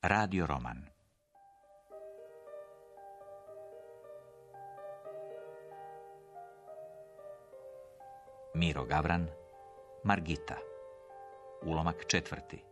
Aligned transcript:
Radio 0.00 0.46
roman. 0.46 0.78
Miro 8.54 8.86
Gavran 8.86 9.28
Margita. 10.04 10.56
Ulomak 11.66 12.06
četvrti 12.06 12.68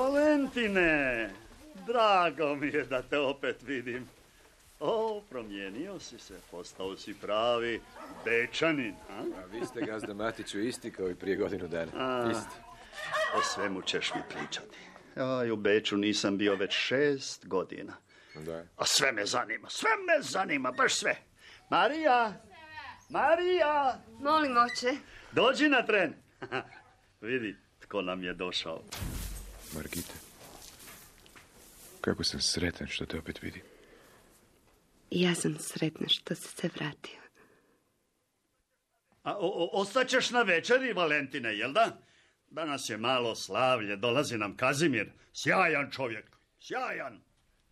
Valentine, 0.00 1.30
drago 1.86 2.54
mi 2.54 2.66
je 2.66 2.84
da 2.84 3.02
te 3.02 3.18
opet 3.18 3.62
vidim. 3.62 4.08
O, 4.80 5.22
promijenio 5.30 5.98
si 5.98 6.18
se, 6.18 6.34
postao 6.50 6.96
si 6.96 7.14
pravi 7.14 7.80
bečanin, 8.24 8.94
a? 9.10 9.18
A 9.18 9.44
vi 9.52 9.66
ste, 9.66 9.80
gazda 9.80 10.14
Matiću, 10.14 10.60
isti 10.60 10.92
kao 10.92 11.10
i 11.10 11.14
prije 11.14 11.36
godinu 11.36 11.68
dana. 11.68 11.92
A. 11.94 12.30
Isti. 12.30 12.56
O 13.36 13.42
svemu 13.42 13.82
ćeš 13.82 14.12
mi 14.14 14.20
pričati. 14.28 14.78
Ja, 15.16 15.52
u 15.52 15.56
Beču 15.56 15.96
nisam 15.96 16.38
bio 16.38 16.54
već 16.56 16.72
šest 16.72 17.46
godina. 17.46 17.92
Da. 18.34 18.64
A 18.76 18.84
sve 18.84 19.12
me 19.12 19.26
zanima, 19.26 19.68
sve 19.70 19.90
me 19.90 20.22
zanima, 20.22 20.72
baš 20.72 20.94
sve. 20.94 21.16
Marija, 21.70 22.32
Marija, 23.08 24.00
Molim, 24.20 24.52
oče. 24.56 24.96
dođi 25.32 25.68
na 25.68 25.86
tren. 25.86 26.14
Vidi 27.20 27.56
tko 27.80 28.02
nam 28.02 28.24
je 28.24 28.34
došao. 28.34 28.82
Margita. 29.74 30.14
Kako 32.00 32.24
sam 32.24 32.40
sretan 32.40 32.86
što 32.86 33.06
te 33.06 33.18
opet 33.18 33.42
vidim. 33.42 33.62
Ja 35.10 35.34
sam 35.34 35.58
sretna 35.58 36.08
što 36.08 36.34
si 36.34 36.48
se 36.48 36.70
vratio. 36.74 37.20
A, 39.22 39.36
o, 39.38 39.46
o, 39.46 39.70
ostaćeš 39.72 40.30
na 40.30 40.42
večeri, 40.42 40.92
Valentine, 40.92 41.56
jel 41.56 41.72
da? 41.72 42.00
Danas 42.50 42.90
je 42.90 42.96
malo 42.96 43.34
slavlje, 43.34 43.96
dolazi 43.96 44.38
nam 44.38 44.56
Kazimir. 44.56 45.12
Sjajan 45.32 45.90
čovjek, 45.90 46.36
sjajan. 46.58 47.20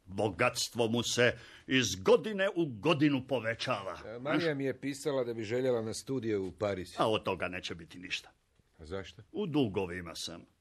Bogatstvo 0.05 0.89
mu 0.89 1.03
se 1.03 1.39
iz 1.67 1.95
godine 2.03 2.49
u 2.57 2.67
godinu 2.67 3.27
povećava. 3.29 3.99
E, 4.07 4.19
Marija 4.19 4.55
mi 4.55 4.65
je 4.65 4.81
pisala 4.81 5.25
da 5.25 5.35
bi 5.35 5.43
željela 5.43 5.83
na 5.83 5.95
studije 5.95 6.39
u 6.39 6.53
Pariz. 6.53 6.95
A 6.99 7.11
od 7.11 7.25
toga 7.25 7.49
neće 7.49 7.75
biti 7.75 7.99
ništa. 7.99 8.31
A 8.79 8.87
zašto? 8.87 9.23
U 9.33 9.47
dugovima 9.47 10.15
sam. 10.15 10.58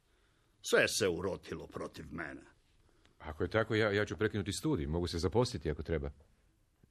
Sve 0.69 0.87
se 0.87 1.07
urotilo 1.07 1.67
protiv 1.67 2.05
mene. 2.11 2.41
Ako 3.19 3.43
je 3.43 3.49
tako, 3.49 3.75
ja, 3.75 3.91
ja 3.91 4.05
ću 4.05 4.17
prekinuti 4.17 4.53
studij. 4.53 4.87
Mogu 4.87 5.07
se 5.07 5.19
zaposliti 5.19 5.71
ako 5.71 5.83
treba. 5.83 6.11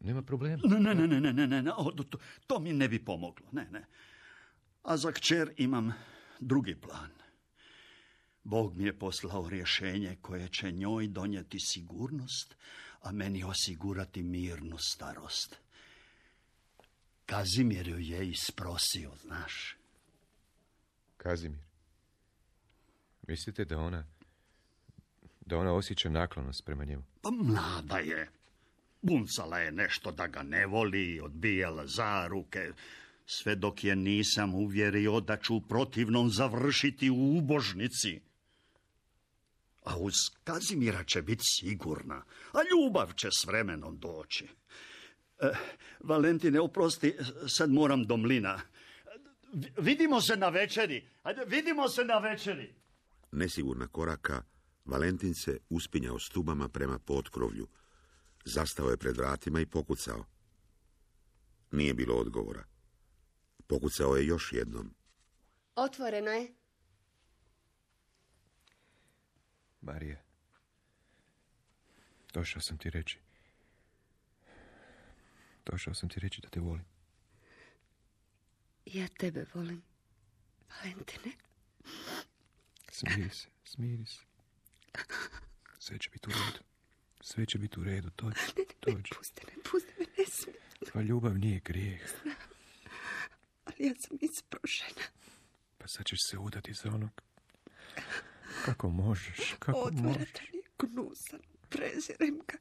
Nema 0.00 0.22
problema. 0.22 0.62
Ne, 0.64 0.80
ne, 0.80 0.94
ne, 0.94 1.20
ne, 1.20 1.32
ne, 1.32 1.46
ne, 1.46 1.62
ne, 1.62 1.72
o, 1.76 1.90
to, 1.90 2.18
to 2.46 2.60
mi 2.60 2.72
ne 2.72 2.88
bi 2.88 3.04
pomoglo, 3.04 3.46
ne, 3.52 3.68
ne. 3.70 3.86
A 4.82 4.96
za 4.96 5.12
kćer 5.12 5.54
imam 5.56 5.92
drugi 6.40 6.74
plan. 6.74 7.10
Bog 8.44 8.76
mi 8.76 8.84
je 8.84 8.98
poslao 8.98 9.48
rješenje 9.48 10.16
koje 10.22 10.48
će 10.48 10.72
njoj 10.72 11.08
donijeti 11.08 11.58
sigurnost, 11.60 12.56
a 13.00 13.12
meni 13.12 13.44
osigurati 13.44 14.22
mirnu 14.22 14.76
starost. 14.78 15.56
Kazimir 17.26 17.88
ju 17.88 17.98
je 17.98 18.28
isprosio, 18.28 19.12
znaš. 19.16 19.76
Kazimir. 21.16 21.66
Mislite 23.26 23.64
da 23.64 23.78
ona... 23.78 24.04
Da 25.40 25.58
ona 25.58 25.72
osjeća 25.74 26.08
naklonost 26.10 26.64
prema 26.64 26.84
njemu? 26.84 27.02
Pa 27.22 27.30
mlada 27.30 27.98
je. 27.98 28.30
Buncala 29.02 29.58
je 29.58 29.72
nešto 29.72 30.12
da 30.12 30.26
ga 30.26 30.42
ne 30.42 30.66
voli, 30.66 31.20
odbijala 31.20 31.86
zaruke, 31.86 32.72
sve 33.26 33.54
dok 33.54 33.84
je 33.84 33.96
nisam 33.96 34.54
uvjerio 34.54 35.20
da 35.20 35.36
ću 35.36 35.60
protivnom 35.60 36.30
završiti 36.30 37.10
u 37.10 37.38
ubožnici. 37.38 38.20
A 39.84 39.96
uz 39.98 40.14
Kazimira 40.44 41.04
će 41.04 41.22
biti 41.22 41.42
sigurna, 41.44 42.22
a 42.52 42.58
ljubav 42.70 43.12
će 43.12 43.28
s 43.30 43.44
vremenom 43.46 43.98
doći. 43.98 44.48
E, 45.40 45.48
Valentine, 46.00 46.60
oprosti, 46.60 47.14
sad 47.48 47.70
moram 47.70 48.04
do 48.04 48.16
mlina. 48.16 48.60
Vi- 49.52 49.72
Vidimo 49.78 50.20
se 50.20 50.36
na 50.36 50.48
večeri. 50.48 51.08
Ajde, 51.22 51.44
vidimo 51.46 51.88
se 51.88 52.04
na 52.04 52.18
večeri. 52.18 52.74
Nesigurna 53.32 53.88
koraka, 53.88 54.42
Valentin 54.84 55.34
se 55.34 55.58
uspinjao 55.68 56.18
stubama 56.18 56.68
prema 56.68 56.98
potkrovlju. 56.98 57.68
Zastao 58.44 58.90
je 58.90 58.96
pred 58.96 59.16
vratima 59.16 59.60
i 59.60 59.66
pokucao. 59.66 60.24
Nije 61.70 61.94
bilo 61.94 62.14
odgovora. 62.14 62.64
Pokucao 63.66 64.16
je 64.16 64.26
još 64.26 64.52
jednom. 64.52 64.94
Otvoreno 65.74 66.30
je. 66.30 66.54
Marija. 69.80 70.22
Došao 72.32 72.62
sam 72.62 72.78
ti 72.78 72.90
reći. 72.90 73.18
Došao 75.66 75.94
sam 75.94 76.08
ti 76.08 76.20
reći 76.20 76.40
da 76.40 76.48
te 76.48 76.60
volim. 76.60 76.84
Ja 78.86 79.08
tebe 79.08 79.46
volim. 79.54 79.82
Valentine. 80.82 81.32
Smiri 82.98 83.30
se, 83.30 83.48
smiri 83.64 84.06
se. 84.06 84.20
Sve 85.78 85.98
će 85.98 86.10
biti 86.10 86.28
u 86.28 86.32
redu. 86.32 86.64
Sve 87.20 87.46
će 87.46 87.58
biti 87.58 87.80
u 87.80 87.84
redu, 87.84 88.10
to 88.10 88.30
dođi. 88.86 89.10
Pusti 89.16 89.46
me, 89.46 89.62
pusti 89.70 89.92
me, 89.98 90.06
ne 90.18 90.24
smijem. 90.30 90.60
Pa 90.92 91.00
ljubav 91.00 91.38
nije 91.38 91.60
grijeh. 91.60 92.00
Ali 93.64 93.76
ja 93.78 93.94
sam 93.98 94.18
isprošena. 94.20 95.06
Pa 95.78 95.88
sad 95.88 96.06
ćeš 96.06 96.18
se 96.30 96.38
udati 96.38 96.72
za 96.74 96.88
onog. 96.88 97.22
Kako 98.64 98.90
možeš, 98.90 99.54
kako 99.58 99.90
možeš. 99.92 100.00
Odvratan 100.00 100.46
je 100.52 100.62
gnusan. 100.78 101.40
Prezirem 101.68 102.38
ga. 102.48 102.58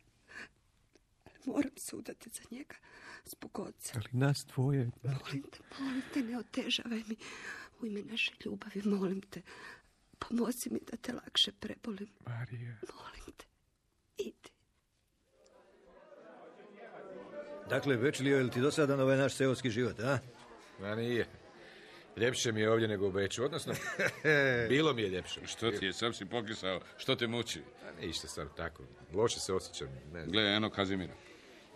Ali 1.25 1.39
moram 1.45 1.77
se 1.77 1.95
udati 1.95 2.29
za 2.29 2.41
njega 2.51 2.75
zbog 3.25 3.59
oca. 3.59 3.93
Ali 3.95 4.19
nas 4.19 4.45
dvoje... 4.53 4.91
Molim 5.03 5.43
te, 5.43 5.59
molim 5.79 6.01
te, 6.13 6.21
ne 6.23 6.37
otežavaj 6.37 7.03
mi. 7.07 7.15
U 7.81 7.85
ime 7.85 8.01
naše 8.01 8.31
ljubavi, 8.45 8.81
molim 8.85 9.21
te. 9.21 9.41
Pomozi 10.19 10.69
mi 10.71 10.79
da 10.91 10.97
te 10.97 11.13
lakše 11.13 11.51
prebolim. 11.59 12.09
Marija... 12.25 12.75
Molim 12.95 13.37
te. 13.37 13.45
Idi. 14.17 14.49
Dakle, 17.69 17.97
Bečlio, 17.97 18.37
je 18.37 18.43
li 18.43 18.51
ti 18.51 18.61
dosadan 18.61 18.99
ovaj 18.99 19.17
naš 19.17 19.33
seoski 19.33 19.69
život, 19.69 19.99
a? 19.99 20.19
Ma 20.79 20.95
nije. 20.95 21.27
Ljepše 22.17 22.51
mi 22.51 22.61
je 22.61 22.71
ovdje 22.71 22.87
nego 22.87 23.07
u 23.07 23.11
Beču, 23.11 23.43
odnosno, 23.43 23.73
bilo 24.69 24.93
mi 24.93 25.01
je 25.01 25.09
ljepše. 25.09 25.41
Što 25.45 25.71
ti 25.71 25.85
je, 25.85 25.93
sam 25.93 26.13
si 26.13 26.25
pokisao, 26.25 26.79
što 26.97 27.15
te 27.15 27.27
muči? 27.27 27.61
A 27.87 28.05
ništa 28.05 28.27
stvarno 28.27 28.51
tako, 28.53 28.83
loše 29.13 29.39
se 29.39 29.53
osjećam, 29.53 29.87
ne 30.13 30.19
znam. 30.21 30.31
Gle, 30.31 30.43
eno 30.43 30.69
Kazimira. 30.69 31.13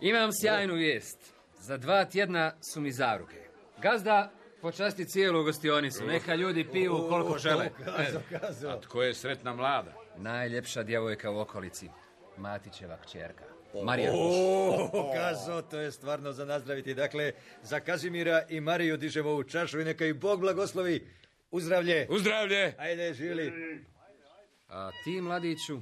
Imam 0.00 0.30
sjajnu 0.32 0.74
vijest. 0.74 1.18
Za 1.58 1.76
dva 1.76 2.04
tjedna 2.04 2.52
su 2.72 2.80
mi 2.80 2.92
zaruke. 2.92 3.48
Gazda 3.82 4.32
počasti 4.62 5.04
cijelu 5.04 5.44
gostionicu. 5.44 6.04
Neka 6.04 6.34
ljudi 6.34 6.68
piju 6.72 7.06
koliko 7.08 7.38
žele. 7.38 7.70
A 8.68 8.80
tko 8.80 9.02
je 9.02 9.14
sretna 9.14 9.54
mlada? 9.54 9.94
Najljepša 10.16 10.82
djevojka 10.82 11.30
u 11.30 11.38
okolici. 11.38 11.88
Matićeva 12.36 12.96
kćerka. 12.96 13.44
Marija. 13.84 14.12
O, 14.14 15.12
Kazo, 15.14 15.62
to 15.62 15.80
je 15.80 15.92
stvarno 15.92 16.32
za 16.32 16.44
nazdraviti. 16.44 16.94
Dakle, 16.94 17.32
za 17.62 17.80
Kazimira 17.80 18.42
i 18.48 18.60
Mariju 18.60 18.96
dižemo 18.96 19.34
u 19.34 19.44
čašu 19.44 19.80
i 19.80 19.84
neka 19.84 20.06
i 20.06 20.12
Bog 20.12 20.40
blagoslovi. 20.40 21.08
Uzdravlje. 21.50 22.06
Uzdravlje! 22.10 22.74
Ajde, 22.78 23.14
žili. 23.14 23.52
A 24.68 24.90
ti, 25.04 25.20
mladiću, 25.20 25.80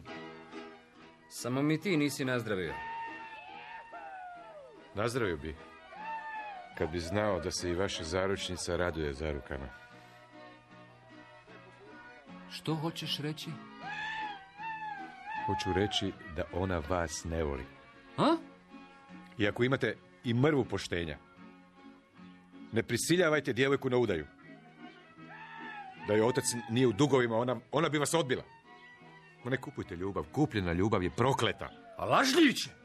samo 1.31 1.63
mi 1.63 1.81
ti 1.81 1.97
nisi 1.97 2.25
nazdravio. 2.25 2.75
Nazdravio 4.95 5.37
bi. 5.37 5.68
Kad 6.79 6.91
bi 6.91 6.99
znao 6.99 7.41
da 7.41 7.51
se 7.51 7.71
i 7.71 7.75
vaša 7.75 8.05
zaručnica 8.05 8.77
raduje 8.77 9.13
zarukama. 9.13 9.69
Što 12.51 12.75
hoćeš 12.75 13.19
reći? 13.19 13.51
Hoću 15.47 15.73
reći 15.73 16.13
da 16.37 16.43
ona 16.53 16.83
vas 16.89 17.25
ne 17.25 17.45
voli. 17.45 17.65
A? 18.17 18.37
I 19.39 19.49
ako 19.49 19.65
imate 19.65 19.97
i 20.25 20.35
mrvu 20.35 20.65
poštenja, 20.65 21.19
ne 22.73 22.83
prisiljavajte 22.83 23.53
djevojku 23.53 23.91
na 23.91 23.97
udaju. 23.97 24.27
Da 26.09 26.15
joj 26.15 26.29
otac 26.29 26.45
nije 26.71 26.87
u 26.87 26.93
dugovima, 26.93 27.37
ona, 27.37 27.57
ona 27.73 27.89
bi 27.89 27.99
vas 27.99 28.15
odbila. 28.15 28.43
Ma 29.45 29.51
ne 29.51 29.57
kupujte 29.57 29.97
ljubav. 29.97 30.25
Kupljena 30.33 30.73
ljubav 30.73 31.03
je 31.03 31.11
prokleta. 31.11 31.71
A 31.97 32.05
lažljiviće! 32.05 32.78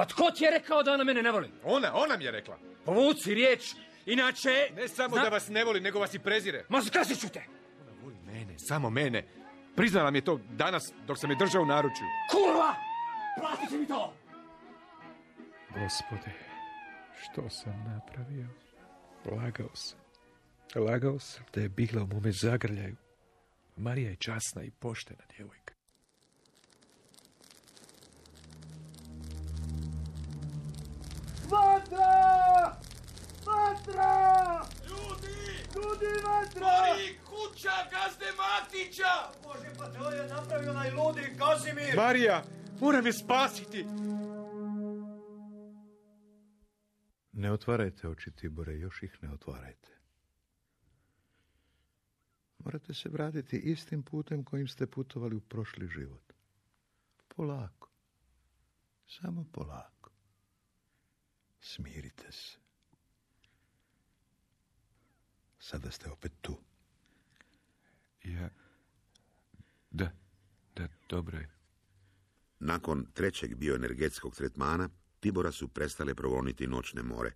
Pa 0.00 0.06
tko 0.06 0.30
ti 0.30 0.44
je 0.44 0.50
rekao 0.50 0.82
da 0.82 0.92
ona 0.92 1.04
mene 1.04 1.22
ne 1.22 1.30
voli? 1.30 1.50
Ona, 1.64 1.94
ona 1.94 2.16
mi 2.16 2.24
je 2.24 2.30
rekla. 2.30 2.58
Povuci 2.84 3.34
riječ, 3.34 3.74
inače... 4.06 4.70
Ne 4.76 4.88
samo 4.88 5.16
Zna- 5.16 5.22
da 5.22 5.28
vas 5.28 5.48
ne 5.48 5.64
voli, 5.64 5.80
nego 5.80 5.98
vas 5.98 6.14
i 6.14 6.18
prezire. 6.18 6.64
Ma 6.68 6.80
zgazit 6.80 7.20
ću 7.20 7.28
te! 7.28 7.42
Ona 7.82 7.92
voli 8.02 8.16
mene, 8.26 8.58
samo 8.58 8.90
mene. 8.90 9.24
Priznala 9.76 10.10
mi 10.10 10.18
je 10.18 10.24
to 10.24 10.40
danas 10.50 10.92
dok 11.06 11.18
sam 11.18 11.30
je 11.30 11.36
držao 11.36 11.62
u 11.62 11.66
naručju. 11.66 12.06
Kurva! 12.30 12.74
Platit 13.40 13.70
će 13.70 13.76
mi 13.76 13.86
to! 13.86 14.14
Gospode, 15.68 16.32
što 17.22 17.50
sam 17.50 17.84
napravio? 17.94 18.46
Lagao 19.24 19.74
sam. 19.74 19.98
Lagao 20.74 21.18
sam 21.18 21.44
da 21.54 21.60
je 21.60 21.68
bigla 21.68 22.02
u 22.02 22.06
mome 22.06 22.32
zagrljaju. 22.32 22.96
Marija 23.76 24.10
je 24.10 24.16
časna 24.16 24.62
i 24.62 24.70
poštena 24.70 25.22
djevojka. 25.36 25.69
Vatra! 31.50 32.76
Vatra! 33.46 34.14
Ljudi! 34.88 35.36
Ljudi, 35.74 36.06
vatra! 36.24 36.70
Gori 36.92 37.18
kuća 37.24 37.76
gazde 37.90 38.26
Matića! 38.40 39.12
Bože, 39.42 39.70
pa 39.78 39.86
to 39.86 40.10
je 40.10 40.28
napravio 40.28 40.70
onaj 40.70 40.90
ludi 40.90 41.36
Kazimir! 41.38 41.96
Marija, 41.96 42.42
moram 42.80 43.06
je 43.06 43.12
spasiti! 43.12 43.86
Ne 47.32 47.52
otvarajte 47.52 48.08
oči, 48.08 48.30
Tibore, 48.30 48.74
još 48.74 49.02
ih 49.02 49.18
ne 49.22 49.32
otvarajte. 49.32 49.88
Morate 52.58 52.94
se 52.94 53.08
vratiti 53.08 53.56
istim 53.56 54.02
putem 54.02 54.44
kojim 54.44 54.68
ste 54.68 54.86
putovali 54.86 55.36
u 55.36 55.40
prošli 55.40 55.88
život. 55.88 56.32
Polako. 57.28 57.88
Samo 59.06 59.44
polako. 59.52 59.99
Smirite 61.74 62.32
se. 62.32 62.58
Sada 65.58 65.90
ste 65.90 66.10
opet 66.10 66.32
tu. 66.40 66.56
Ja... 68.24 68.50
Da, 69.90 70.10
da, 70.76 70.88
dobro 71.08 71.38
je. 71.38 71.50
Nakon 72.58 73.06
trećeg 73.14 73.54
bioenergetskog 73.54 74.36
tretmana, 74.36 74.88
Tibora 75.20 75.52
su 75.52 75.68
prestale 75.68 76.14
progoniti 76.14 76.66
noćne 76.66 77.02
more. 77.02 77.32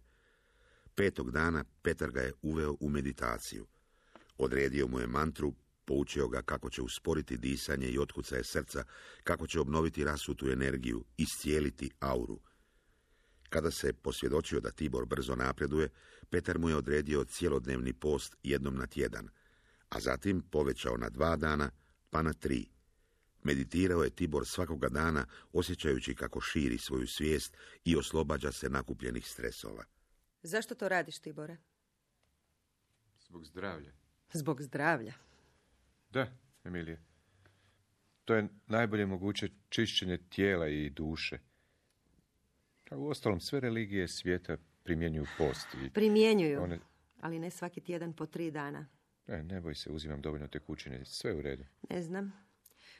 Petog 0.94 1.30
dana 1.30 1.64
Petar 1.82 2.10
ga 2.10 2.20
je 2.20 2.32
uveo 2.42 2.76
u 2.80 2.88
meditaciju. 2.88 3.66
Odredio 4.38 4.88
mu 4.88 5.00
je 5.00 5.06
mantru, 5.06 5.54
poučio 5.84 6.28
ga 6.28 6.42
kako 6.42 6.70
će 6.70 6.82
usporiti 6.82 7.36
disanje 7.36 7.88
i 7.88 7.98
otkucaje 7.98 8.44
srca, 8.44 8.84
kako 9.24 9.46
će 9.46 9.60
obnoviti 9.60 10.04
rasutu 10.04 10.50
energiju, 10.50 11.04
iscijeliti 11.16 11.90
auru. 12.00 12.40
Kada 13.54 13.70
se 13.70 13.92
posvjedočio 13.92 14.60
da 14.60 14.70
Tibor 14.70 15.06
brzo 15.06 15.36
napreduje, 15.36 15.88
Petar 16.30 16.58
mu 16.58 16.68
je 16.68 16.76
odredio 16.76 17.24
cjelodnevni 17.24 17.92
post 17.92 18.36
jednom 18.42 18.76
na 18.76 18.86
tjedan, 18.86 19.28
a 19.88 20.00
zatim 20.00 20.42
povećao 20.50 20.96
na 20.96 21.08
dva 21.08 21.36
dana, 21.36 21.70
pa 22.10 22.22
na 22.22 22.32
tri. 22.32 22.66
Meditirao 23.42 24.04
je 24.04 24.10
Tibor 24.10 24.46
svakoga 24.46 24.88
dana, 24.88 25.26
osjećajući 25.52 26.14
kako 26.14 26.40
širi 26.40 26.78
svoju 26.78 27.06
svijest 27.06 27.56
i 27.84 27.96
oslobađa 27.96 28.52
se 28.52 28.68
nakupljenih 28.68 29.28
stresova. 29.28 29.84
Zašto 30.42 30.74
to 30.74 30.88
radiš, 30.88 31.18
Tibore? 31.18 31.56
Zbog 33.18 33.44
zdravlja. 33.44 33.92
Zbog 34.32 34.62
zdravlja. 34.62 35.14
Da, 36.10 36.36
Emilije. 36.64 37.02
To 38.24 38.34
je 38.34 38.48
najbolje 38.66 39.06
moguće 39.06 39.48
čišćenje 39.68 40.18
tijela 40.28 40.68
i 40.68 40.90
duše. 40.90 41.38
A 42.90 42.96
u 42.96 43.08
ostalom 43.08 43.40
sve 43.40 43.60
religije 43.60 44.08
svijeta 44.08 44.56
primjenjuju 44.82 45.26
post. 45.38 45.66
I 45.84 45.90
Primjenjuju, 45.90 46.62
one... 46.62 46.78
ali 47.20 47.38
ne 47.38 47.50
svaki 47.50 47.80
tjedan 47.80 48.12
po 48.12 48.26
tri 48.26 48.50
dana. 48.50 48.86
E, 49.26 49.42
ne 49.42 49.60
boj 49.60 49.74
se, 49.74 49.90
uzimam 49.90 50.20
dovoljno 50.20 50.48
tekućine, 50.48 51.04
sve 51.04 51.34
u 51.34 51.42
redu. 51.42 51.64
Ne 51.90 52.02
znam. 52.02 52.32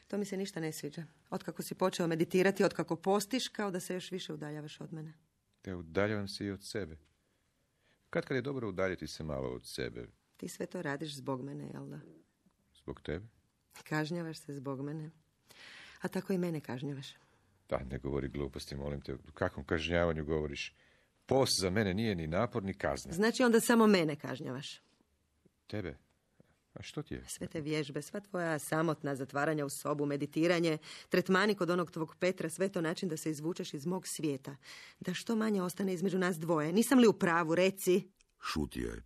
To 0.07 0.17
mi 0.17 0.25
se 0.25 0.37
ništa 0.37 0.59
ne 0.59 0.71
sviđa. 0.71 1.03
Otkako 1.29 1.61
si 1.61 1.75
počeo 1.75 2.07
meditirati, 2.07 2.63
otkako 2.63 2.95
postiš, 2.95 3.47
kao 3.47 3.71
da 3.71 3.79
se 3.79 3.93
još 3.93 4.11
više 4.11 4.33
udaljavaš 4.33 4.81
od 4.81 4.93
mene. 4.93 5.13
Te 5.61 5.75
udaljavam 5.75 6.27
se 6.27 6.45
i 6.45 6.51
od 6.51 6.63
sebe. 6.63 6.97
Kad 8.09 8.25
kad 8.25 8.35
je 8.35 8.41
dobro 8.41 8.69
udaljiti 8.69 9.07
se 9.07 9.23
malo 9.23 9.49
od 9.49 9.65
sebe? 9.65 10.07
Ti 10.37 10.47
sve 10.47 10.65
to 10.65 10.81
radiš 10.81 11.15
zbog 11.15 11.41
mene, 11.41 11.69
jel 11.73 11.87
da? 11.87 11.99
Zbog 12.75 13.01
tebe? 13.01 13.25
Kažnjavaš 13.83 14.37
se 14.37 14.53
zbog 14.53 14.81
mene. 14.81 15.11
A 16.01 16.07
tako 16.07 16.33
i 16.33 16.37
mene 16.37 16.61
kažnjavaš. 16.61 17.07
Da, 17.69 17.79
ne 17.91 17.99
govori 17.99 18.27
gluposti, 18.27 18.75
molim 18.75 19.01
te. 19.01 19.13
U 19.13 19.31
kakvom 19.33 19.65
kažnjavanju 19.65 20.25
govoriš? 20.25 20.73
Post 21.25 21.61
za 21.61 21.69
mene 21.69 21.93
nije 21.93 22.15
ni 22.15 22.27
napor, 22.27 22.63
ni 22.63 22.73
kazna. 22.73 23.13
Znači 23.13 23.43
onda 23.43 23.59
samo 23.59 23.87
mene 23.87 24.15
kažnjavaš. 24.15 24.81
Tebe? 25.67 25.97
A 26.73 26.81
što 26.81 27.01
ti 27.01 27.13
je? 27.13 27.23
Sve 27.27 27.47
te 27.47 27.61
vježbe, 27.61 28.01
sva 28.01 28.19
tvoja 28.19 28.59
samotna 28.59 29.15
zatvaranja 29.15 29.65
u 29.65 29.69
sobu, 29.69 30.05
meditiranje, 30.05 30.77
tretmani 31.09 31.55
kod 31.55 31.69
onog 31.69 31.91
tvog 31.91 32.15
Petra, 32.19 32.49
sve 32.49 32.69
to 32.69 32.81
način 32.81 33.09
da 33.09 33.17
se 33.17 33.31
izvučeš 33.31 33.73
iz 33.73 33.85
mog 33.85 34.03
svijeta. 34.07 34.55
Da 34.99 35.13
što 35.13 35.35
manje 35.35 35.61
ostane 35.61 35.93
između 35.93 36.17
nas 36.17 36.39
dvoje. 36.39 36.73
Nisam 36.73 36.99
li 36.99 37.07
u 37.07 37.13
pravu, 37.13 37.55
reci? 37.55 38.09
Šutio 38.41 38.87
je. 38.87 39.03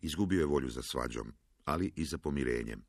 Izgubio 0.00 0.40
je 0.40 0.46
volju 0.46 0.68
za 0.68 0.82
svađom, 0.82 1.32
ali 1.64 1.92
i 1.96 2.04
za 2.04 2.18
pomirenjem. 2.18 2.84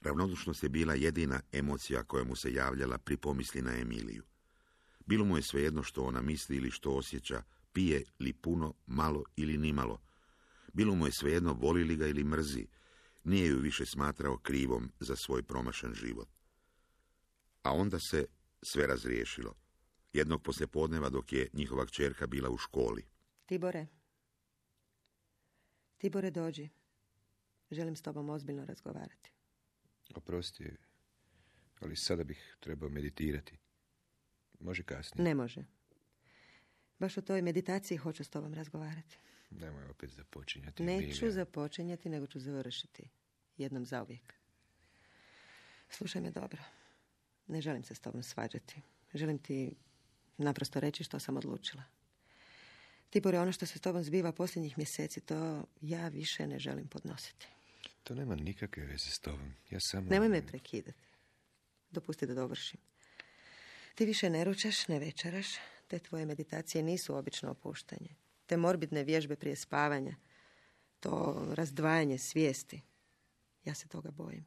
Ravnodušnost 0.00 0.62
je 0.62 0.68
bila 0.68 0.94
jedina 0.94 1.40
emocija 1.52 2.02
koja 2.02 2.24
mu 2.24 2.36
se 2.36 2.52
javljala 2.52 2.98
pri 2.98 3.16
pomisli 3.16 3.62
na 3.62 3.76
Emiliju. 3.76 4.22
Bilo 5.06 5.24
mu 5.24 5.36
je 5.36 5.42
svejedno 5.42 5.82
što 5.82 6.02
ona 6.02 6.22
misli 6.22 6.56
ili 6.56 6.70
što 6.70 6.90
osjeća, 6.90 7.42
pije 7.72 8.04
li 8.20 8.32
puno, 8.32 8.74
malo 8.86 9.24
ili 9.36 9.58
nimalo. 9.58 10.00
Bilo 10.72 10.94
mu 10.94 11.06
je 11.06 11.12
svejedno 11.12 11.52
voli 11.52 11.84
li 11.84 11.96
ga 11.96 12.06
ili 12.06 12.24
mrzi, 12.24 12.66
nije 13.24 13.46
ju 13.46 13.58
više 13.58 13.86
smatrao 13.86 14.38
krivom 14.38 14.92
za 15.00 15.16
svoj 15.16 15.42
promašan 15.42 15.94
život. 15.94 16.28
A 17.62 17.72
onda 17.72 17.98
se 18.10 18.26
sve 18.62 18.86
razriješilo. 18.86 19.54
Jednog 20.12 20.42
poslijepodneva 20.42 21.08
dok 21.08 21.32
je 21.32 21.48
njihova 21.52 21.86
kćerka 21.86 22.26
bila 22.26 22.50
u 22.50 22.58
školi. 22.58 23.04
Tibore. 23.46 23.86
Tibore, 25.98 26.30
dođi. 26.30 26.68
Želim 27.70 27.96
s 27.96 28.02
tobom 28.02 28.30
ozbiljno 28.30 28.64
razgovarati. 28.64 29.35
Oprosti, 30.14 30.76
ali 31.80 31.96
sada 31.96 32.24
bih 32.24 32.56
trebao 32.60 32.88
meditirati. 32.88 33.58
Može 34.60 34.82
kasnije. 34.82 35.24
Ne 35.24 35.34
može. 35.34 35.64
Baš 36.98 37.18
o 37.18 37.22
toj 37.22 37.42
meditaciji 37.42 37.98
hoću 37.98 38.24
s 38.24 38.28
tobom 38.28 38.54
razgovarati. 38.54 39.18
Nemoj 39.50 39.84
opet 39.84 40.10
započinjati. 40.10 40.82
Neću 40.82 41.30
započinjati, 41.30 42.08
nego 42.08 42.26
ću 42.26 42.40
završiti. 42.40 43.08
Jednom 43.56 43.86
zauvijek. 43.86 44.34
Slušaj 45.88 46.22
me 46.22 46.30
dobro. 46.30 46.62
Ne 47.46 47.60
želim 47.60 47.84
se 47.84 47.94
s 47.94 48.00
tobom 48.00 48.22
svađati. 48.22 48.82
Želim 49.14 49.38
ti 49.38 49.76
naprosto 50.38 50.80
reći 50.80 51.04
što 51.04 51.18
sam 51.18 51.36
odlučila. 51.36 51.82
Tibore, 53.10 53.40
ono 53.40 53.52
što 53.52 53.66
se 53.66 53.78
s 53.78 53.80
tobom 53.80 54.02
zbiva 54.02 54.32
posljednjih 54.32 54.78
mjeseci, 54.78 55.20
to 55.20 55.64
ja 55.80 56.08
više 56.08 56.46
ne 56.46 56.58
želim 56.58 56.88
podnositi. 56.88 57.48
To 58.06 58.14
nema 58.14 58.36
nikakve 58.36 58.84
veze 58.84 59.10
s 59.10 59.18
tobom. 59.18 59.54
Ja 59.70 59.80
samo... 59.80 60.10
Nemoj 60.10 60.28
me 60.28 60.46
prekidati. 60.46 60.98
Dopusti 61.90 62.26
da 62.26 62.34
dovršim. 62.34 62.80
Ti 63.94 64.06
više 64.06 64.30
ne 64.30 64.44
ručaš, 64.44 64.88
ne 64.88 64.98
večeraš. 64.98 65.46
Te 65.88 65.98
tvoje 65.98 66.26
meditacije 66.26 66.82
nisu 66.82 67.16
obično 67.16 67.50
opuštanje. 67.50 68.08
Te 68.46 68.56
morbidne 68.56 69.04
vježbe 69.04 69.36
prije 69.36 69.56
spavanja. 69.56 70.16
To 71.00 71.44
razdvajanje 71.54 72.18
svijesti. 72.18 72.82
Ja 73.64 73.74
se 73.74 73.88
toga 73.88 74.10
bojim. 74.10 74.46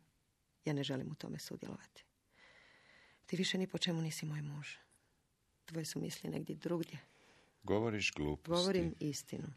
Ja 0.66 0.74
ne 0.74 0.84
želim 0.84 1.12
u 1.12 1.16
tome 1.16 1.40
sudjelovati. 1.40 2.04
Ti 3.26 3.36
više 3.36 3.58
ni 3.58 3.68
po 3.68 3.78
čemu 3.78 4.02
nisi 4.02 4.26
moj 4.26 4.42
muž. 4.42 4.68
Tvoje 5.66 5.86
su 5.86 6.00
misli 6.00 6.30
negdje 6.30 6.56
drugdje. 6.56 7.00
Govoriš 7.64 8.12
gluposti. 8.16 8.62
Govorim 8.62 8.96
istinu. 9.00 9.54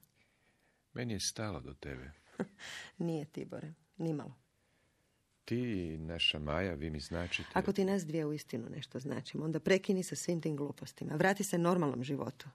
Meni 0.93 1.15
je 1.15 1.21
stalo 1.21 1.61
do 1.61 1.75
tebe. 1.75 2.13
Nije 2.99 3.25
Tibore, 3.25 3.73
nimalo. 3.97 4.35
Ti 5.45 5.97
naša 5.99 6.39
Maja, 6.39 6.75
vi 6.75 6.91
mi 6.91 7.01
značite... 7.01 7.49
Ako 7.53 7.73
ti 7.73 7.85
nas 7.85 8.07
dvije 8.07 8.27
u 8.27 8.33
istinu 8.33 8.69
nešto 8.71 9.01
značimo, 9.01 9.45
onda 9.45 9.61
prekini 9.61 10.03
sa 10.03 10.17
svim 10.17 10.41
tim 10.41 10.57
glupostima. 10.57 11.15
Vrati 11.15 11.45
se 11.45 11.59
normalnom 11.59 12.05
životu. 12.05 12.49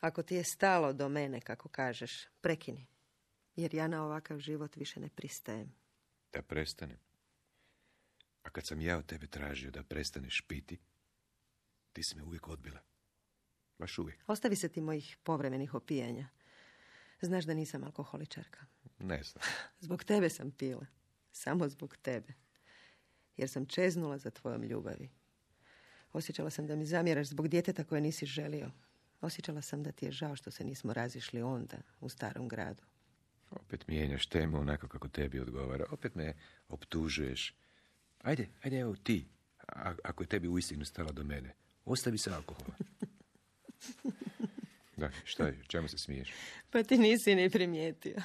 Ako 0.00 0.22
ti 0.22 0.34
je 0.34 0.44
stalo 0.44 0.92
do 0.92 1.08
mene, 1.08 1.40
kako 1.40 1.68
kažeš, 1.68 2.26
prekini. 2.40 2.86
Jer 3.56 3.74
ja 3.74 3.88
na 3.88 4.04
ovakav 4.04 4.38
život 4.38 4.76
više 4.76 5.00
ne 5.00 5.08
pristajem. 5.08 5.74
Da 6.32 6.42
prestanem. 6.42 6.98
A 8.42 8.50
kad 8.50 8.66
sam 8.66 8.80
ja 8.80 8.98
od 8.98 9.06
tebe 9.06 9.26
tražio 9.26 9.70
da 9.70 9.82
prestaneš 9.82 10.40
piti, 10.40 10.78
ti 11.92 12.02
si 12.02 12.16
me 12.16 12.22
uvijek 12.22 12.48
odbila. 12.48 12.80
Baš 13.78 13.98
uvijek. 13.98 14.20
Ostavi 14.26 14.56
se 14.56 14.68
ti 14.68 14.80
mojih 14.80 15.16
povremenih 15.22 15.74
opijanja. 15.74 16.28
Znaš 17.20 17.44
da 17.44 17.54
nisam 17.54 17.84
alkoholičarka. 17.84 18.66
Ne 19.02 19.22
znam. 19.22 19.44
Zbog 19.84 20.04
tebe 20.04 20.30
sam 20.30 20.50
pila. 20.50 20.86
Samo 21.32 21.68
zbog 21.68 21.96
tebe. 22.02 22.32
Jer 23.36 23.48
sam 23.48 23.66
čeznula 23.66 24.18
za 24.18 24.30
tvojom 24.30 24.62
ljubavi. 24.62 25.10
Osjećala 26.12 26.50
sam 26.50 26.66
da 26.66 26.76
mi 26.76 26.86
zamjeraš 26.86 27.26
zbog 27.26 27.48
djeteta 27.48 27.84
koje 27.84 28.00
nisi 28.00 28.26
želio. 28.26 28.70
Osjećala 29.20 29.62
sam 29.62 29.82
da 29.82 29.92
ti 29.92 30.04
je 30.06 30.12
žao 30.12 30.36
što 30.36 30.50
se 30.50 30.64
nismo 30.64 30.92
razišli 30.92 31.42
onda, 31.42 31.76
u 32.00 32.08
starom 32.08 32.48
gradu. 32.48 32.82
Opet 33.50 33.88
mijenjaš 33.88 34.26
temu 34.26 34.60
onako 34.60 34.88
kako 34.88 35.08
tebi 35.08 35.40
odgovara. 35.40 35.84
Opet 35.90 36.14
me 36.14 36.34
optužuješ. 36.68 37.54
Ajde, 38.22 38.48
ajde, 38.62 38.78
evo 38.78 38.96
ti. 38.96 39.26
A, 39.68 39.94
ako 40.04 40.22
je 40.22 40.28
tebi 40.28 40.48
uistinu 40.48 40.84
stalo 40.84 41.12
do 41.12 41.24
mene, 41.24 41.54
ostavi 41.84 42.18
se 42.18 42.30
alkohola. 42.30 42.74
da, 44.96 45.10
šta 45.24 45.46
je, 45.46 45.62
čemu 45.68 45.88
se 45.88 45.98
smiješ? 45.98 46.32
Pa 46.70 46.82
ti 46.82 46.98
nisi 46.98 47.34
ni 47.34 47.50
primijetio. 47.50 48.16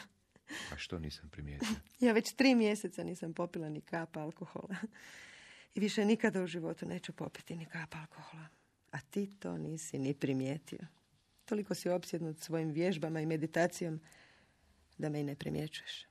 A 0.74 0.78
što 0.78 1.00
nisam 1.00 1.30
primijetio? 1.30 1.68
Ja 2.00 2.14
već 2.14 2.34
tri 2.36 2.56
mjeseca 2.56 3.04
nisam 3.04 3.34
popila 3.34 3.70
ni 3.70 3.82
kapa 3.82 4.20
alkohola. 4.20 4.76
I 5.76 5.80
više 5.80 6.06
nikada 6.06 6.44
u 6.44 6.48
životu 6.48 6.86
neću 6.86 7.14
popiti 7.14 7.56
ni 7.56 7.66
kapa 7.66 7.98
alkohola. 7.98 8.48
A 8.92 9.00
ti 9.02 9.40
to 9.40 9.58
nisi 9.58 10.00
ni 10.00 10.14
primijetio. 10.14 10.80
Toliko 11.46 11.76
si 11.76 11.90
opsjednut 11.90 12.40
svojim 12.40 12.72
vježbama 12.72 13.22
i 13.22 13.26
meditacijom 13.26 14.02
da 14.98 15.10
me 15.10 15.20
i 15.20 15.24
ne 15.24 15.36
primjećuješ. 15.36 16.06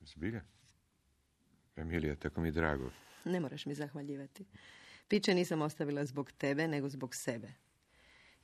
Zbilja? 0.00 0.42
Emilija, 1.76 2.16
tako 2.16 2.40
mi 2.40 2.48
je 2.48 2.52
drago. 2.52 2.90
Ne 3.24 3.40
moraš 3.40 3.66
mi 3.66 3.74
zahvaljivati. 3.74 4.44
Piće 5.08 5.34
nisam 5.34 5.62
ostavila 5.62 6.04
zbog 6.04 6.32
tebe, 6.32 6.68
nego 6.68 6.88
zbog 6.88 7.14
sebe. 7.14 7.52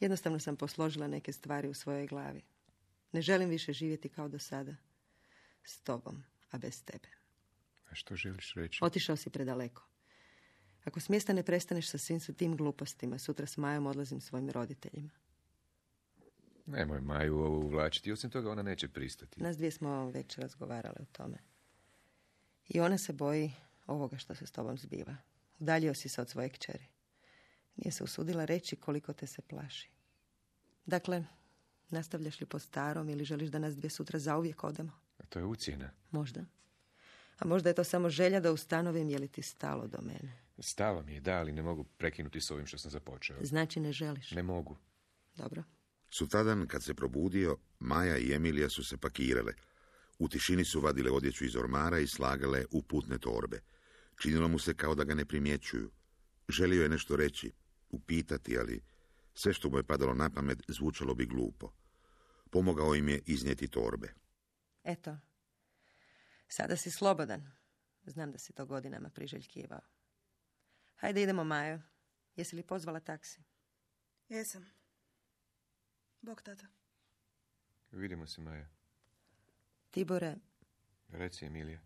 Jednostavno 0.00 0.38
sam 0.38 0.56
posložila 0.56 1.08
neke 1.08 1.32
stvari 1.32 1.68
u 1.68 1.74
svojoj 1.74 2.06
glavi. 2.06 2.42
Ne 3.12 3.22
želim 3.22 3.48
više 3.48 3.72
živjeti 3.72 4.08
kao 4.08 4.28
do 4.28 4.38
sada. 4.38 4.76
S 5.64 5.80
tobom, 5.80 6.24
a 6.50 6.58
bez 6.58 6.84
tebe. 6.84 7.08
A 7.90 7.94
što 7.94 8.16
želiš 8.16 8.54
reći? 8.54 8.78
Otišao 8.82 9.16
si 9.16 9.30
predaleko. 9.30 9.86
Ako 10.84 11.00
s 11.00 11.08
mjesta 11.08 11.32
ne 11.32 11.42
prestaneš 11.42 11.90
sa 11.90 11.98
svim 11.98 12.20
su 12.20 12.34
tim 12.34 12.56
glupostima, 12.56 13.18
sutra 13.18 13.46
s 13.46 13.56
Majom 13.56 13.86
odlazim 13.86 14.20
svojim 14.20 14.50
roditeljima. 14.50 15.10
Nemoj 16.66 17.00
Maju 17.00 17.38
ovo 17.38 17.58
uvlačiti, 17.58 18.12
osim 18.12 18.30
toga 18.30 18.50
ona 18.50 18.62
neće 18.62 18.88
pristati. 18.88 19.42
Nas 19.42 19.56
dvije 19.56 19.70
smo 19.70 20.10
već 20.10 20.38
razgovarale 20.38 20.96
o 21.00 21.12
tome. 21.12 21.38
I 22.68 22.80
ona 22.80 22.98
se 22.98 23.12
boji 23.12 23.52
ovoga 23.86 24.18
što 24.18 24.34
se 24.34 24.46
s 24.46 24.52
tobom 24.52 24.78
zbiva. 24.78 25.16
Udaljio 25.58 25.94
si 25.94 26.08
se 26.08 26.20
od 26.20 26.28
svoje 26.28 26.48
kćeri. 26.48 26.86
Nije 27.76 27.92
se 27.92 28.04
usudila 28.04 28.44
reći 28.44 28.76
koliko 28.76 29.12
te 29.12 29.26
se 29.26 29.42
plaši. 29.42 29.90
Dakle, 30.86 31.24
nastavljaš 31.88 32.40
li 32.40 32.46
po 32.46 32.58
starom 32.58 33.08
ili 33.08 33.24
želiš 33.24 33.50
da 33.50 33.58
nas 33.58 33.76
dvije 33.76 33.90
sutra 33.90 34.18
zauvijek 34.18 34.64
odemo? 34.64 34.92
To 35.30 35.38
je 35.38 35.44
ucijena. 35.44 35.90
Možda. 36.10 36.44
A 37.38 37.46
možda 37.46 37.68
je 37.68 37.74
to 37.74 37.84
samo 37.84 38.10
želja 38.10 38.40
da 38.40 38.52
ustanovim 38.52 39.08
je 39.08 39.18
li 39.18 39.28
ti 39.28 39.42
stalo 39.42 39.86
do 39.86 39.98
mene. 40.02 40.42
Stalo 40.58 41.02
mi 41.02 41.14
je, 41.14 41.20
da, 41.20 41.38
ali 41.38 41.52
ne 41.52 41.62
mogu 41.62 41.84
prekinuti 41.84 42.40
s 42.40 42.50
ovim 42.50 42.66
što 42.66 42.78
sam 42.78 42.90
započeo. 42.90 43.36
Znači 43.42 43.80
ne 43.80 43.92
želiš? 43.92 44.30
Ne 44.30 44.42
mogu. 44.42 44.76
Dobro. 45.36 45.62
Sutadan, 46.10 46.66
kad 46.66 46.82
se 46.82 46.94
probudio, 46.94 47.56
Maja 47.78 48.18
i 48.18 48.32
Emilija 48.32 48.68
su 48.68 48.84
se 48.84 48.96
pakirale. 48.96 49.52
U 50.18 50.28
tišini 50.28 50.64
su 50.64 50.80
vadile 50.80 51.10
odjeću 51.10 51.44
iz 51.44 51.56
ormara 51.56 51.98
i 51.98 52.06
slagale 52.06 52.64
u 52.70 52.82
putne 52.82 53.18
torbe. 53.18 53.60
Činilo 54.18 54.48
mu 54.48 54.58
se 54.58 54.74
kao 54.74 54.94
da 54.94 55.04
ga 55.04 55.14
ne 55.14 55.24
primjećuju. 55.24 55.90
Želio 56.48 56.82
je 56.82 56.88
nešto 56.88 57.16
reći, 57.16 57.52
upitati, 57.90 58.58
ali 58.58 58.80
sve 59.34 59.52
što 59.52 59.70
mu 59.70 59.76
je 59.76 59.82
padalo 59.82 60.14
na 60.14 60.30
pamet 60.30 60.62
zvučalo 60.68 61.14
bi 61.14 61.26
glupo. 61.26 61.72
Pomogao 62.50 62.94
im 62.94 63.08
je 63.08 63.22
iznijeti 63.26 63.68
torbe. 63.68 64.19
Eto, 64.84 65.18
sada 66.48 66.76
si 66.76 66.90
slobodan. 66.90 67.52
Znam 68.06 68.32
da 68.32 68.38
si 68.38 68.52
to 68.52 68.66
godinama 68.66 69.10
priželjkivao. 69.10 69.80
Hajde 70.96 71.22
idemo, 71.22 71.44
Majo. 71.44 71.80
Jesi 72.36 72.56
li 72.56 72.62
pozvala 72.62 73.00
taksi? 73.00 73.42
Jesam. 74.28 74.66
Bog, 76.20 76.42
tata. 76.42 76.66
Vidimo 77.90 78.26
se, 78.26 78.40
Maja. 78.40 78.68
Tibore, 79.90 80.36
Reci, 81.08 81.44
Emilija. 81.46 81.80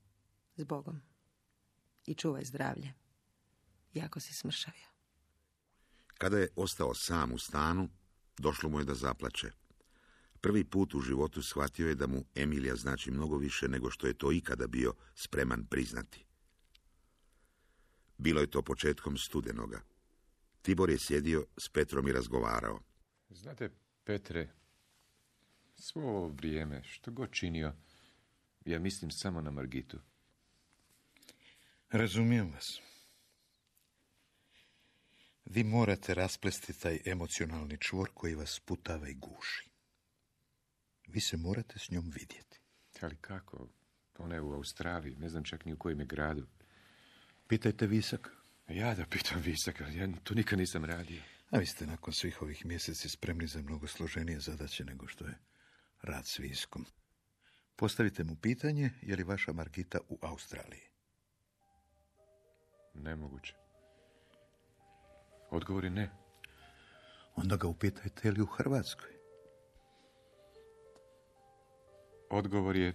s 0.56 0.64
Bogom. 0.64 1.00
I 2.06 2.14
čuvaj 2.14 2.44
zdravlje. 2.44 2.92
Jako 3.94 4.20
si 4.20 4.34
smršavio. 4.34 4.86
Kada 6.18 6.38
je 6.38 6.48
ostao 6.56 6.94
sam 6.94 7.32
u 7.32 7.38
stanu, 7.38 7.88
došlo 8.38 8.68
mu 8.68 8.78
je 8.78 8.84
da 8.84 8.94
zaplače. 8.94 9.50
Prvi 10.44 10.64
put 10.64 10.94
u 10.94 11.00
životu 11.00 11.42
shvatio 11.42 11.88
je 11.88 11.94
da 11.94 12.06
mu 12.06 12.24
Emilija 12.34 12.76
znači 12.76 13.10
mnogo 13.10 13.36
više 13.36 13.68
nego 13.68 13.90
što 13.90 14.06
je 14.06 14.14
to 14.14 14.32
ikada 14.32 14.66
bio 14.66 14.94
spreman 15.14 15.66
priznati. 15.66 16.24
Bilo 18.18 18.40
je 18.40 18.50
to 18.50 18.62
početkom 18.62 19.18
studenoga. 19.18 19.80
Tibor 20.62 20.90
je 20.90 20.98
sjedio 20.98 21.46
s 21.58 21.68
Petrom 21.68 22.08
i 22.08 22.12
razgovarao. 22.12 22.80
Znate, 23.30 23.70
Petre, 24.04 24.52
svo 25.76 26.02
ovo 26.02 26.28
vrijeme, 26.28 26.82
što 26.82 27.10
god 27.10 27.30
činio, 27.32 27.72
ja 28.64 28.78
mislim 28.78 29.10
samo 29.10 29.40
na 29.40 29.50
Margitu. 29.50 29.98
Razumijem 31.90 32.52
vas. 32.52 32.80
Vi 35.44 35.64
morate 35.64 36.14
rasplesti 36.14 36.80
taj 36.80 37.00
emocionalni 37.04 37.78
čvor 37.80 38.10
koji 38.14 38.34
vas 38.34 38.60
putava 38.60 39.08
i 39.08 39.14
guši. 39.14 39.73
Vi 41.14 41.20
se 41.20 41.36
morate 41.36 41.78
s 41.78 41.90
njom 41.90 42.10
vidjeti. 42.10 42.60
Ali 43.00 43.16
kako? 43.16 43.68
Ona 44.18 44.34
je 44.34 44.40
u 44.40 44.52
Australiji, 44.52 45.16
ne 45.16 45.28
znam 45.28 45.44
čak 45.44 45.64
ni 45.64 45.72
u 45.72 45.76
kojem 45.76 46.00
je 46.00 46.06
gradu. 46.06 46.46
Pitajte 47.48 47.86
Visak. 47.86 48.30
Ja 48.68 48.94
da 48.94 49.06
pitam 49.06 49.40
Visak, 49.40 49.80
ali 49.80 49.96
ja 49.96 50.08
to 50.24 50.34
nikad 50.34 50.58
nisam 50.58 50.84
radio. 50.84 51.22
A 51.50 51.58
vi 51.58 51.66
ste 51.66 51.86
nakon 51.86 52.14
svih 52.14 52.42
ovih 52.42 52.66
mjeseci 52.66 53.08
spremni 53.08 53.46
za 53.46 53.62
mnogo 53.62 53.86
složenije 53.86 54.40
zadaće 54.40 54.84
nego 54.84 55.06
što 55.06 55.26
je 55.26 55.38
rad 56.02 56.26
s 56.26 56.38
Viskom. 56.38 56.86
Postavite 57.76 58.24
mu 58.24 58.36
pitanje 58.36 58.90
je 59.02 59.16
li 59.16 59.22
vaša 59.22 59.52
Margita 59.52 59.98
u 60.08 60.18
Australiji. 60.22 60.82
Nemoguće. 62.94 63.54
Odgovor 65.50 65.84
je 65.84 65.90
ne. 65.90 66.10
Onda 67.36 67.56
ga 67.56 67.66
upitajte 67.66 68.28
je 68.28 68.32
li 68.32 68.42
u 68.42 68.46
Hrvatskoj. 68.46 69.23
Odgovor 72.34 72.76
je 72.76 72.94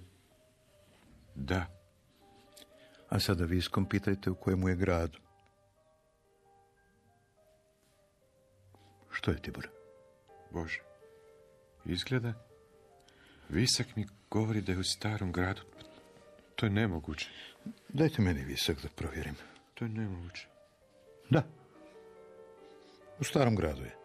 da. 1.35 1.65
A 3.09 3.19
sada 3.19 3.45
Viskom 3.45 3.85
pitajte 3.85 4.29
u 4.29 4.35
kojemu 4.35 4.69
je 4.69 4.75
gradu. 4.75 5.19
Što 9.11 9.31
je 9.31 9.41
Tibor? 9.41 9.69
Bože, 10.51 10.81
izgleda. 11.85 12.33
Visak 13.49 13.95
mi 13.95 14.07
govori 14.29 14.61
da 14.61 14.71
je 14.71 14.79
u 14.79 14.83
starom 14.83 15.31
gradu. 15.31 15.61
To 16.55 16.65
je 16.65 16.69
nemoguće. 16.69 17.29
Dajte 17.89 18.21
meni 18.21 18.43
Visak 18.43 18.81
da 18.81 18.89
provjerim. 18.95 19.35
To 19.73 19.85
je 19.85 19.89
nemoguće. 19.89 20.47
Da. 21.29 21.43
U 23.19 23.23
starom 23.23 23.55
gradu 23.55 23.83
je. 23.83 23.98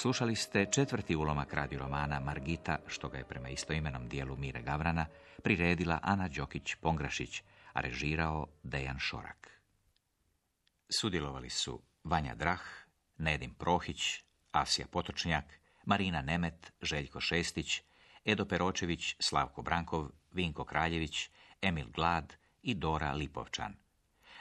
Slušali 0.00 0.36
ste 0.36 0.66
četvrti 0.72 1.16
ulomak 1.16 1.54
radi 1.54 1.78
romana 1.78 2.20
Margita, 2.20 2.78
što 2.86 3.08
ga 3.08 3.18
je 3.18 3.24
prema 3.24 3.48
istoimenom 3.48 4.08
dijelu 4.08 4.36
Mire 4.36 4.62
Gavrana 4.62 5.06
priredila 5.42 5.98
Ana 6.02 6.28
Đokić-Pongrašić, 6.28 7.42
a 7.72 7.80
režirao 7.80 8.46
Dejan 8.62 8.98
Šorak. 8.98 9.60
Sudjelovali 10.88 11.50
su 11.50 11.80
Vanja 12.04 12.34
Drah, 12.34 12.60
Nedim 13.18 13.54
Prohić, 13.54 14.22
Asija 14.52 14.86
Potočnjak, 14.86 15.44
Marina 15.84 16.22
Nemet, 16.22 16.72
Željko 16.82 17.20
Šestić, 17.20 17.82
Edo 18.24 18.44
Peročević, 18.44 19.16
Slavko 19.18 19.62
Brankov, 19.62 20.08
Vinko 20.32 20.64
Kraljević, 20.64 21.30
Emil 21.62 21.90
Glad 21.90 22.34
i 22.62 22.74
Dora 22.74 23.12
Lipovčan. 23.12 23.74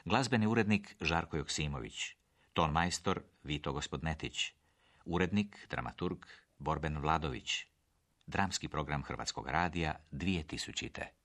Glazbeni 0.05 0.47
urednik 0.47 0.95
Žarko 1.01 1.37
Joksimović, 1.37 2.15
ton 2.53 2.71
majstor 2.71 3.21
Vito 3.43 3.73
Gospodnetić, 3.73 4.58
urednik, 5.09 5.67
dramaturg 5.69 6.25
Borben 6.57 6.97
Vladović, 7.01 7.65
dramski 8.27 8.67
program 8.67 9.03
Hrvatskog 9.03 9.47
radija 9.47 9.95
2000. 10.11 11.18